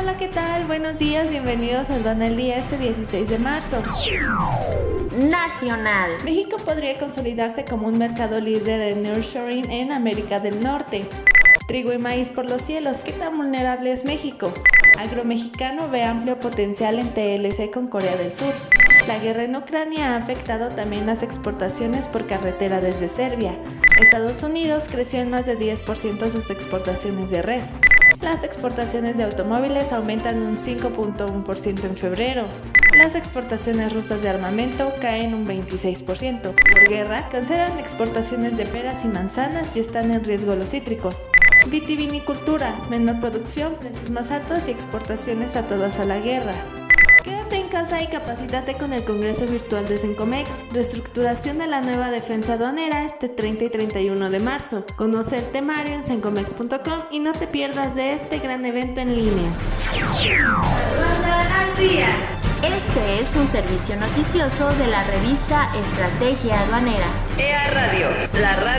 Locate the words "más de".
25.28-25.58